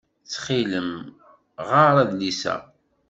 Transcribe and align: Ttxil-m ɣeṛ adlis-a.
Ttxil-m 0.23 0.89
ɣeṛ 1.67 1.95
adlis-a. 2.03 2.55